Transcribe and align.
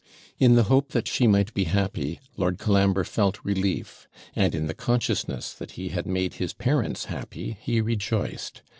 In 0.39 0.55
the 0.55 0.63
hope 0.63 0.93
that 0.93 1.07
she 1.07 1.27
might 1.27 1.53
be 1.53 1.65
happy, 1.65 2.19
Lord 2.35 2.57
Colambre 2.57 3.03
felt 3.05 3.37
relief; 3.45 4.07
and 4.35 4.55
in 4.55 4.65
the 4.65 4.73
consciousness 4.73 5.53
that 5.53 5.73
he 5.73 5.89
had 5.89 6.07
made 6.07 6.33
his 6.41 6.53
parents 6.53 7.05
happy, 7.05 7.55
he 7.61 7.81
rejoiced. 7.81 8.63